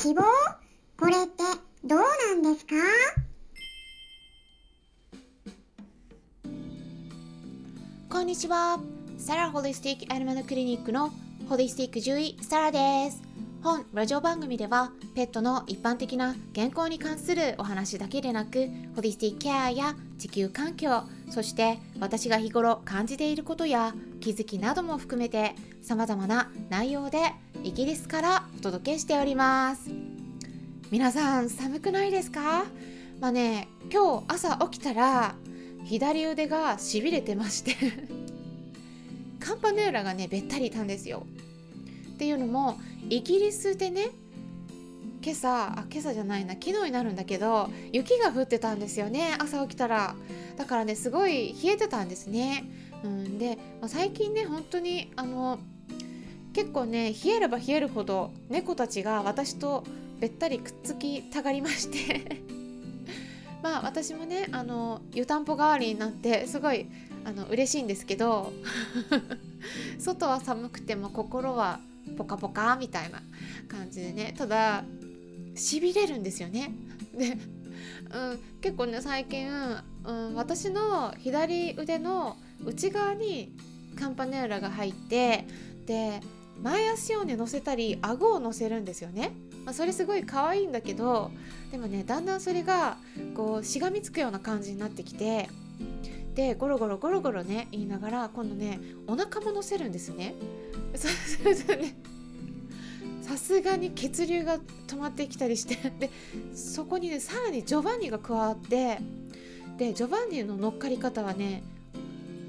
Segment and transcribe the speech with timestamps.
[0.00, 0.22] 死亡
[0.98, 1.42] これって
[1.84, 2.74] どうなんですか？
[8.08, 8.80] こんにちは。
[9.18, 11.10] サラホリスティックアニマルクリニックの
[11.50, 13.20] ホリスティック獣医サラです。
[13.62, 27.18] 本ラジオ番組ではペットの一般的な健康に関するお話だけでなくホリスティックケアや地球環境そして私が日頃感じていることや気づきなども含めて様々な内容で
[27.62, 29.90] イギリスからお届けしております。
[30.90, 32.64] 皆さん寒くないですか？
[33.20, 35.34] まあね今日朝起きたら
[35.84, 37.76] 左腕がしびれてまして
[39.38, 41.26] カンパネーラがねべったりいたんですよ。
[42.20, 44.10] っていうのもイギリスでね
[45.22, 50.14] 今朝あ今朝じゃないな昨日になるんだけど雪が降ってたんですよね朝起きたら。
[50.58, 52.64] だからねすごい冷えてたんですね、
[53.02, 55.60] うん、で、まあ、最近ね本当にあの
[56.52, 59.82] 結構ね冷えれば冷えるほど猫たちが私と
[60.20, 62.42] べったりくっつきたがりまして。
[63.64, 66.86] まあ私もねあの湯たんぽ代わりになってすごい
[67.24, 68.52] あの嬉しいんですけど。
[69.98, 71.80] 外は寒くても心は
[72.16, 73.22] ポカポカみたいな
[73.68, 74.84] 感じでねただ
[75.54, 76.72] しびれるんですよね。
[77.16, 77.36] で、
[78.12, 79.48] うん、結構ね最近、
[80.04, 83.52] うん、私の左腕の内側に
[83.98, 85.46] カンパネーラが入って
[85.86, 86.20] で
[86.62, 89.32] 前足をね乗せたり顎を乗せるんですよね。
[89.64, 91.30] まあ、それすごい可愛いんだけど
[91.70, 92.96] でもねだんだんそれが
[93.34, 95.50] こうしがみつくような感じになってきて
[96.34, 100.34] でゴロゴロゴロゴロね言いながら今度ねお腹も乗せるんですね。
[101.00, 101.94] そうすね
[103.22, 105.76] さすがに血流が止まってきたりして。
[106.00, 106.10] で
[106.54, 108.98] そこにねさらにジョバンニが加わって。
[109.78, 111.62] でジョバンニの乗っかり方はね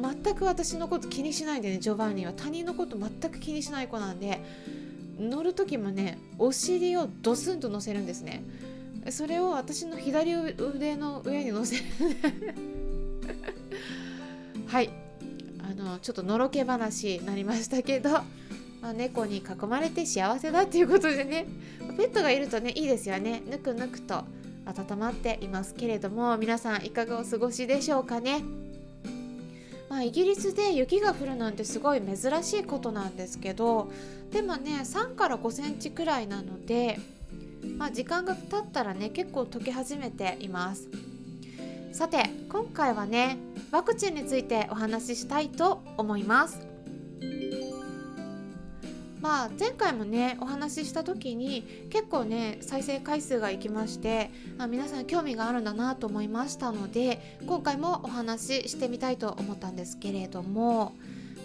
[0.00, 2.32] 全く私のこと気にしないでねジョバンニは。
[2.32, 4.40] 他人のこと全く気にしない子なんで。
[5.16, 8.42] 乗る時もねお尻をドスンと乗せるんですね。
[9.10, 11.82] それを私の左腕の上に乗せる
[14.66, 15.03] はい。
[15.84, 18.10] のちょっとのろけ話になりましたけど
[18.84, 21.46] まあ、猫に囲まれて幸せだっていうことでね
[21.96, 23.42] ペットがいるとねいいですよね。
[23.46, 24.24] ぬくぬくと
[24.66, 28.44] 温まっていますけれども皆さんいかがお過ごしでしょうかね。
[29.88, 33.90] まあ、イギリスで雪が降るなんてすごい珍しいことなんですけど
[34.32, 36.98] でもね3から5センチくらいなので、
[37.78, 40.88] まあ、時間が経ったらね結構溶け始めています。
[41.92, 43.38] さて今回はね
[43.74, 46.64] ワクチンについてお話ししたいと思います。
[49.20, 60.94] まあ、前回もねお話しした時に結構ね再生回数がいきましてあ皆さん興味があるんだなと思いましたので今回もお話ししてみたいと思ったんですけれども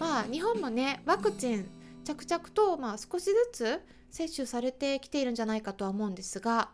[0.00, 1.68] まあ日本もねワクチン
[2.04, 6.70] 着々と、まあ、少しずつ接種されてきているんじゃないかとは思うんですが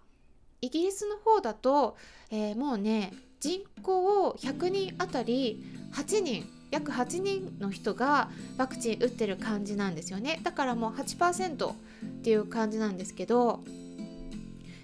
[0.62, 1.97] イギリスの方だと、
[2.31, 3.12] えー、もうね
[3.43, 5.65] 人口を100人あたり
[5.95, 10.39] 8人約8人の人がワクチン打ってる感じなんですよね。
[10.45, 11.75] だからもう8%っ
[12.23, 13.65] ていう感じなんですけど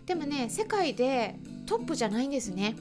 [0.06, 1.36] でもね世界で
[1.66, 2.74] トップじゃないんですね。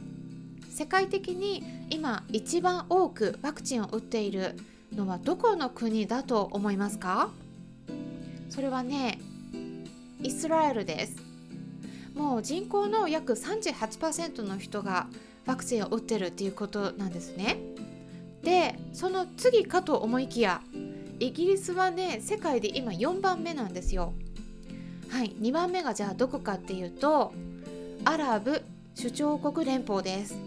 [0.72, 4.56] 世界的に今一番多くワクチンを打っている
[4.96, 7.30] のはどこの国だと思いますか？
[8.50, 9.20] それはね
[10.24, 11.18] イスラエルです。
[12.16, 15.06] もう人口の約38%の人が
[15.47, 17.58] ワクチンを打ってるっていうことなんですね。
[18.44, 20.62] でその次かと思いきや
[21.19, 24.13] イギリスはね世界で今4番目なんですよ。
[25.09, 27.34] はい2番目がじゃあどこかっていうと
[28.06, 28.63] アラブ
[28.96, 30.38] 首長国連邦です。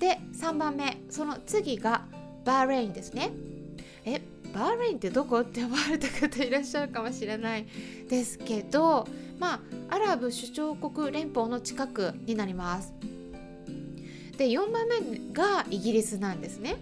[0.00, 2.04] で3番目その次が
[2.44, 3.30] バーレインですね。
[4.04, 4.20] え
[4.52, 7.66] バーレインってどこって思われた方いらっしゃるかもしれない
[8.08, 9.08] ですけど
[9.38, 9.54] ま
[9.90, 12.92] あアラブ首長国連邦の近くになります。
[14.36, 16.76] で4番目がイギリスなんですね。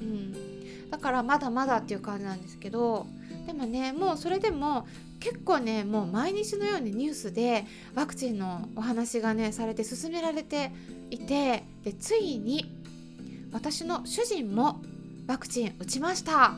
[0.00, 3.06] うん、だからまだまだっていう感じなんですけど
[3.46, 4.86] でもねもうそれでも
[5.20, 7.64] 結構ねもう毎日のようにニュースで
[7.94, 10.72] ワクチンのお話がねされて進められて
[11.10, 12.66] いてでついに
[13.52, 14.82] 私の主人も
[15.26, 16.54] ワクチン打ちました。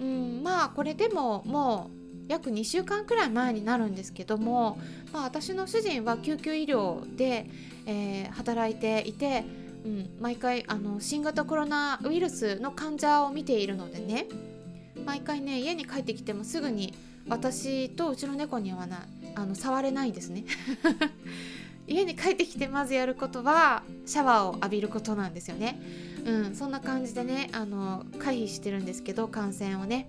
[0.00, 1.99] うんまあこれでももう
[2.30, 4.78] 約2週間くらい前になるんですけども、
[5.12, 7.50] まあ、私の主人は救急医療で、
[7.86, 9.44] えー、働いていて
[9.84, 14.26] うん、毎回あの新型コロナウイルスの患者を見ているのでね
[15.06, 16.92] 毎回ね家に帰ってきてもすぐに
[17.28, 20.44] 私とうちの猫にはなあの触れないんですね
[21.88, 25.80] 家に帰ってきてまずやることはシャワーを浴びることなんですよね。
[26.24, 30.08] うん、そんな感じでねあの回避してるんですけど感染をね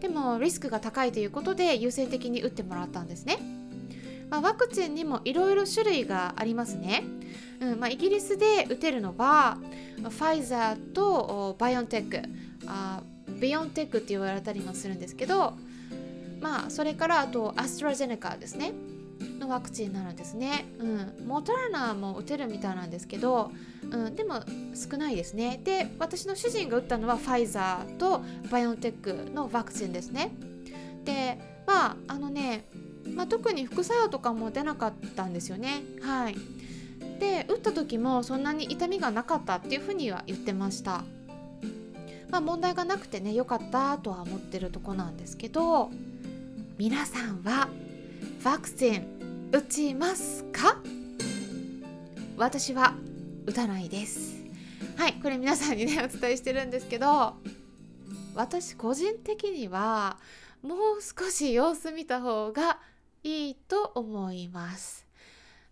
[0.00, 3.38] でもリスクが高いということで優先的に打ってもらったんですね。
[4.30, 7.04] まあ、ワクチンにもいろいろ種類がありますね。
[7.60, 9.58] うんまあ、イギリスで打てるのは
[9.98, 12.22] ファイザーとバイオンテック
[12.66, 13.02] あ
[13.40, 15.54] ビヨンテックって言われたりもするんですけど
[16.40, 18.72] まあそれからあとアストラゼネカですね。
[19.38, 20.66] のワクチンになんですね。
[20.78, 20.84] う
[21.22, 23.50] ん、モトラーナも打てるみたいなんですけど、
[23.90, 24.42] うん、でも
[24.74, 25.60] 少ないですね。
[25.62, 30.32] で私の主人が打ったのはファイザーとバイオンテックのワクチンですね。
[31.04, 32.64] でまああのね、
[33.14, 35.82] まあ、特に副作用とかも出なかったんですよね。
[36.02, 36.36] はい
[37.18, 41.04] で打った時もそんなに痛みがなかったっていうふうには言ってました。
[42.30, 45.90] まあ、問題がなくてね良かったとは思ってるとこなんですけど
[46.78, 47.68] 皆さんは
[48.44, 50.76] ワクチン打ちますか？
[52.36, 52.94] 私は
[53.46, 54.40] 打たないです。
[54.96, 57.36] はいこれ皆さんにね お伝えしてるんですけど
[58.34, 60.18] 私個人的には
[60.62, 62.78] もう少し様子見た方が
[63.22, 65.06] いいと思います。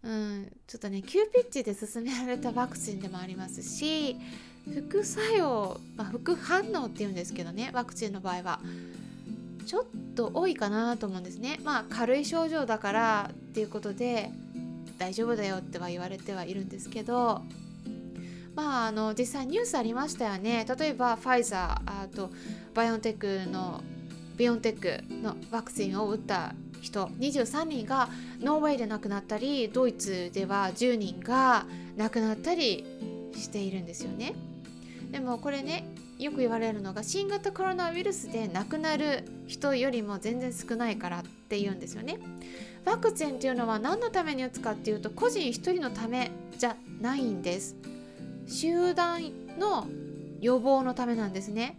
[0.02, 4.16] うんちょっとね急ピッチで進められたワクチンでもありますし
[4.72, 8.60] 副作用、まあ、副反応っていうんですけどねワクチンの場合は。
[9.68, 9.84] ちょっ
[10.16, 14.30] と多いかなと思うんですねまあ軽い症状だからっていうことで
[14.96, 17.42] 大丈夫だよっては言われてはいるんですけど
[18.54, 22.30] まああの実際ニュースありましたよね例えばファイザーあと
[22.72, 23.82] バイオンテックの
[24.38, 28.08] ビヨンテックのワクチンを打った人23人が
[28.40, 31.66] ノーウェーで亡くなったりドイツでは10人が
[31.98, 32.86] 亡くなったり
[33.34, 34.34] しているんですよね。
[35.10, 35.84] でもこれね
[36.18, 42.18] よく言われるのが新型コロナウイルスで亡くなる人よりも全然少ないからって言うんですよね。
[42.84, 47.76] ワクチンっていうのは何のために打つかっていうと個人一人のためじゃないんです。
[48.46, 49.86] 集団の
[50.40, 51.76] 予防のためなんですね。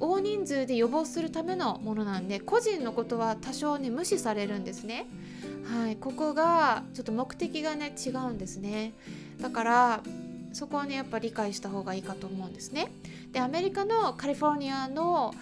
[0.00, 5.06] 大人数で予防するためのものなんで個人のことは多少ね無視されるんですね。
[5.64, 8.92] はい、ここがちょっと目的がね違うんですね。
[9.40, 10.02] だから
[10.52, 12.90] そこはねやっぱ理解した方がいいかと思うんですね。
[13.32, 15.34] でアメリカのカリフォルニアの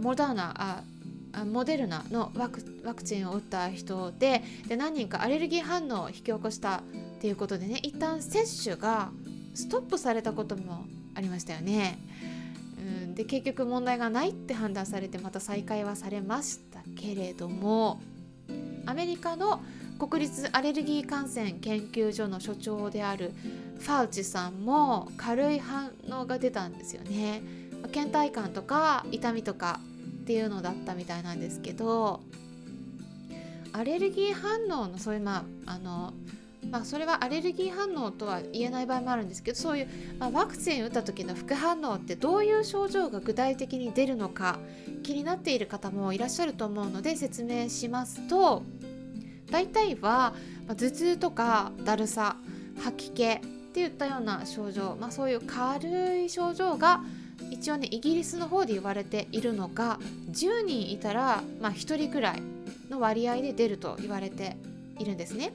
[0.00, 6.82] モダーナあモデルナのワクワクチンを打った人でで何人かアレルギー反応を引き起こしたっ
[7.20, 9.10] ていうことでね一旦接種が
[9.54, 10.84] ストップされたことも
[11.14, 11.98] ありましたよね。
[12.78, 18.00] うん、で結局問題がないって判断されてまた再開はされましたけれども
[18.86, 19.62] アメリカの
[20.08, 23.30] 国立アレルギー感染研究所の所長である
[23.78, 27.40] ファウチさんも軽い反応が出たんですよね。
[27.92, 29.78] 倦怠感とか痛みとか
[30.22, 32.20] っていうのだったみたいなんですけど
[33.72, 36.14] アレルギー反応のそういうまああの
[36.68, 39.88] まあ、それはアレルギー反応とは言えない場合もあるんですけどそういう、
[40.18, 44.58] まあ、ワクチン打った時の副反応ってどういう症状が具体的に出るのか
[45.02, 48.62] 気になっている方もいらっしゃると思うので説明しますと
[49.52, 50.34] 大体は、
[50.66, 52.36] 頭痛とかだるさ
[52.82, 53.40] 吐き気っ
[53.74, 57.02] ていったような症状、まあ、そういう軽い症状が
[57.50, 59.98] 一応ねイギリスの方で言われているのが
[60.30, 62.42] 10人いたら、まあ、1人くらい
[62.90, 64.56] の割合で出ると言われて
[64.98, 65.52] いるんですね。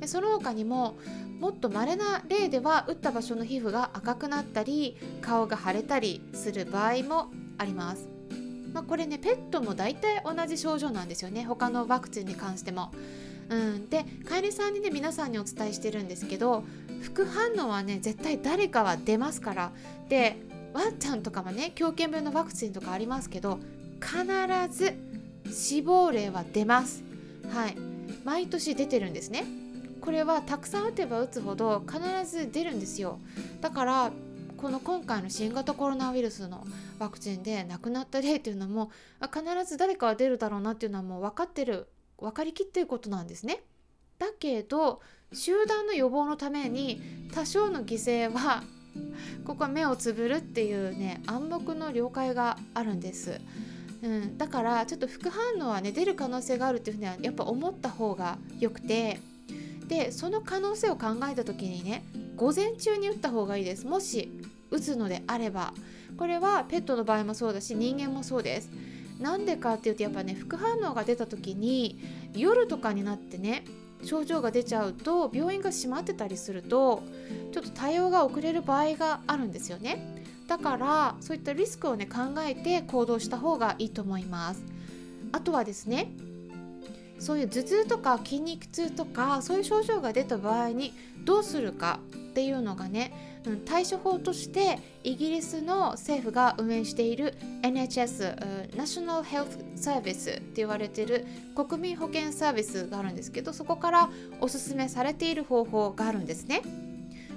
[0.00, 0.96] でその他にも
[1.38, 8.09] もっと稀な例では打った場所の皮膚が赤くなったり顔が腫れたりする場合もあります。
[8.72, 11.44] まあ、これねペットも大体同じ症状なんですよね。
[11.44, 12.90] 他のワクチンに関しても。
[13.48, 16.62] うん、で飼い主さんにね皆さんにお伝えしてるんですけど
[17.02, 19.72] 副反応はね絶対誰かは出ますから。
[20.08, 20.36] で
[20.72, 23.58] ワンちゃんとかもね狂犬病のワクチンとかありますけど
[24.00, 24.24] 必
[24.70, 24.94] ず
[25.52, 27.02] 死亡例は出ます。
[27.52, 27.76] はい。
[28.24, 29.44] 毎年出てるんですね。
[30.00, 32.00] これはたくさん打てば打つほど必
[32.30, 33.18] ず出るんですよ。
[33.60, 34.12] だから
[34.60, 36.66] この今回の新型コロナウイルスの
[36.98, 38.90] ワクチンで亡くなった例っていうのも
[39.22, 41.88] 必ず誰かは出るだろうなっていうのはもう分かってる
[42.18, 43.62] 分かりきってることなんですね。
[44.18, 45.00] だけど
[45.32, 47.00] 集団の予防のために
[47.32, 48.62] 多少の犠牲は
[49.46, 53.40] ここは目をつぶるっていうね暗黙の了解があるんです。
[54.02, 59.20] うん、だからちょっと副反応はね出る可能性があるっていうふうにはやっぱ思った方がよくて
[59.88, 62.04] でその可能性を考えた時にね
[62.36, 63.86] 午前中に打った方がいいです。
[63.86, 64.30] もし
[64.70, 65.72] 打つのであれば。
[66.16, 68.70] これはペットの場合もそうだし人間もそうです。
[69.20, 72.00] なんでかっていうとやっぱね副反応が出た時に
[72.34, 73.64] 夜とかになってね
[74.02, 77.02] 症状が出ちゃうと病院が閉まってたりすると
[77.52, 80.24] ちょっと対応が遅れる場合があるんですよね。
[80.46, 84.62] だからそういったリスクをね考えて行動した方がいいと思います。
[85.32, 86.12] あとはですね
[87.18, 90.92] そういう頭痛とか筋肉痛とかそういう症状が出た場合に
[91.24, 92.00] どうするか。
[92.30, 93.12] っていうのがね、
[93.64, 99.44] 対処法としてイギリスの政府が運営している NHS、ナショナルヘル
[99.76, 104.10] スサービスって言われてる国民保健サービスがあるんですけどそこから
[104.40, 106.62] おすすめされている方法があるんですね。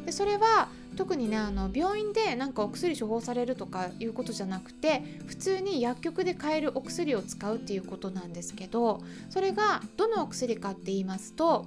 [0.05, 11.65] でそれは特にねあの病院でなんかお薬処方されるとかいうことじゃなくて普通に薬局で買えるお薬を使うっていうことなんですけどそれがどのお薬かって言いますと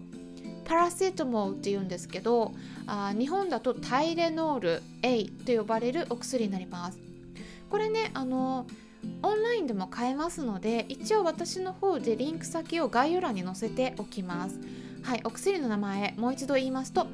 [0.67, 2.53] パラセトモールって言うんですけど
[2.87, 6.99] あ日本だとタイレノール A と呼ばれるお薬になります。
[7.71, 8.67] これねあの
[9.23, 14.59] オンラインでも買えますので一応私の方でリンク先を概要欄に載せておきます。
[15.03, 17.07] はいお薬の名前もう一度言いますと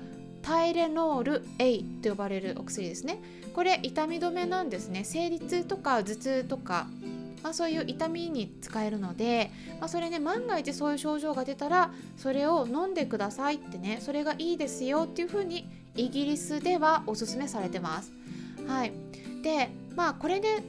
[0.42, 3.18] タイレノール A と呼ばれるお薬ですね。
[3.54, 5.02] これ痛み止めなんですね。
[5.04, 6.86] 生理痛とか頭痛とか、
[7.42, 18.12] まあ、そういう痛みに使えるので、まあ、それね万が一そういう症状が出たらそれを飲んでくださいってねそれがいいですよっていうふうにイギリスではおすすめされてます。
[18.66, 18.92] はい。
[19.42, 20.62] でまあこれで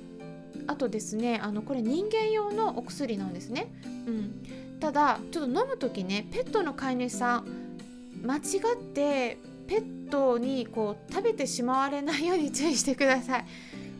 [0.67, 3.67] あとですねあのこれ人間用のお薬なんですね。
[3.85, 4.79] うん。
[4.79, 7.45] ただちょっと飲む時ねペットの飼い主さん
[8.23, 8.41] 間違っ
[8.93, 9.37] て
[9.67, 13.45] ペットにこう食べてしまわれないように注意してください。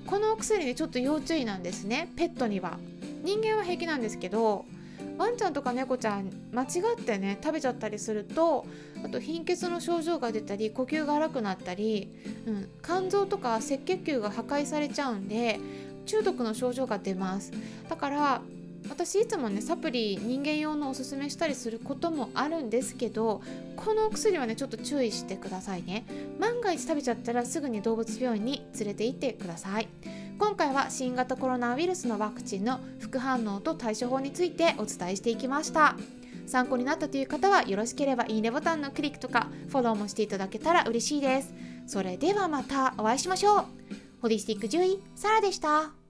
[0.08, 2.10] このお薬ねちょっと要注意なんですね。
[2.16, 2.78] ペットには。
[3.24, 4.66] 人間は平気なんですけど
[5.18, 6.66] ワンちゃんとか猫ちゃん間違
[7.00, 8.66] ってね食べちゃったりすると
[9.04, 12.10] あと貧血の症状が出たり呼吸が荒くなったり、
[12.46, 15.60] うん、肝臓とか赤血球が破壊されちゃうんで
[16.06, 17.52] 中毒の症状が出ます。
[17.88, 18.42] だから
[18.90, 23.42] 私いつもねサプリ人間用のおすすめしたりすることもあるんですけど
[23.76, 26.06] このお薬はねちょっと注意してくださいね。
[26.40, 29.88] 万が一食べちゃったらすぐに動物病院に連れて行ってください。
[30.38, 35.96] 今回は新型コロナウイルスのワクチンの副反応と対処法についてお伝えしていきました。
[36.46, 41.54] 参考になったという方はよろしければいいねボタンのクリックとかフォローもしていただけたら嬉しいです。
[41.88, 43.66] それではまたお会いしましょう。
[44.22, 46.03] ホリスティック獣医サラでした。